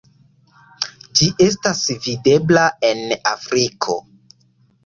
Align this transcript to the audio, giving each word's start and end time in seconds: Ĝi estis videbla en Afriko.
Ĝi 1.19 1.27
estis 1.47 1.83
videbla 2.07 2.65
en 2.93 3.05
Afriko. 3.35 4.01